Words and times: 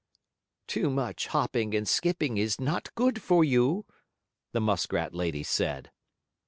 "Too 0.65 0.89
much 0.89 1.27
hopping 1.27 1.75
and 1.75 1.87
skipping 1.87 2.37
is 2.39 2.59
not 2.59 2.89
good 2.95 3.21
for 3.21 3.43
you," 3.43 3.85
the 4.51 4.59
muskrat 4.59 5.13
lady 5.13 5.43
said. 5.43 5.91